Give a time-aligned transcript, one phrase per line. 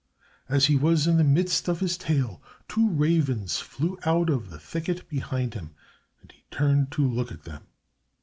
[0.49, 4.57] As he was in the midst of his tale, two ravens flew out of the
[4.57, 5.75] thicket behind him,
[6.23, 7.67] and he turned to look at them.